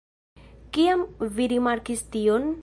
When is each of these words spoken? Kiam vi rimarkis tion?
Kiam 0.77 1.05
vi 1.37 1.47
rimarkis 1.55 2.03
tion? 2.17 2.51